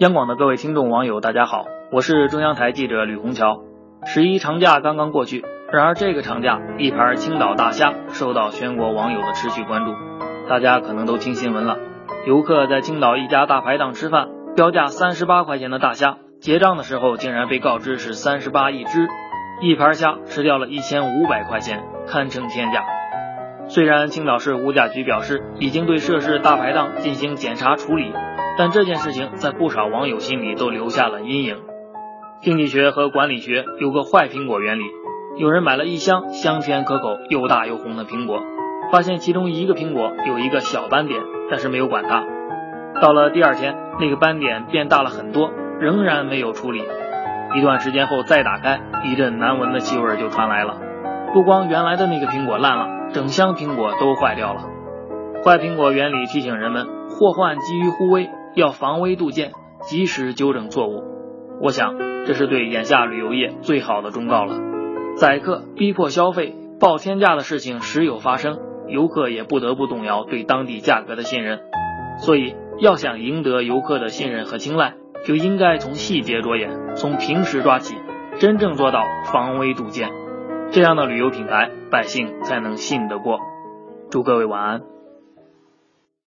[0.00, 3.62] 央广的各位听众网友，大家好，我是中央台记者吕红桥。
[4.04, 9.92] 十一长假刚刚过去，然而这个长假，一盘青岛大虾受到全国网友的持续关注。
[10.48, 11.78] 大家可能都听新闻了，
[12.26, 19.06] 游客在青岛一家大排档吃饭，标价三十八块钱的大虾，结账的时候竟然被告知是三十八一只，
[19.62, 22.82] 一盘虾吃掉了一千五百块钱，堪称天价。
[23.68, 28.12] 虽然青岛市物价局表示已经对涉事大排档进行检查处理。
[28.56, 31.56] 但这件事情在不少网友心里都留下了阴影。
[32.40, 34.84] 经济学和管理学有个坏苹果原理，
[35.38, 38.44] 有人买了一箱香甜可口、又大又红的苹果，
[38.92, 42.24] 发现其中一个苹果有一个小斑点，但是没有管它。
[43.00, 46.84] 到了第二天，那个斑点变大了很多，仍然没有处理。
[47.56, 50.76] 一段时间后再打开，一阵难闻的气味就传来了。
[51.34, 54.62] 不光原来的那个苹果烂了，整箱苹果都坏掉了。
[55.44, 58.30] 坏苹果原理提醒人们：祸患基于忽微。
[58.54, 61.02] 要防微杜渐，及时纠正错误。
[61.60, 64.60] 我想，这是对眼下旅游业最好的忠告了。
[65.16, 71.58] 宰客逼迫消费、报天价的事情时有发生，游客也不得不动摇对当地价格的信任。
[72.18, 74.94] 所以，要想赢得游客的信任和青睐，
[75.26, 77.96] 就应该从细节着眼，从平时抓起，
[78.38, 80.10] 真正做到防微杜渐。
[80.74, 83.38] 这样的旅游品牌，百姓才能信得过。
[84.10, 84.93] 祝各位晚安。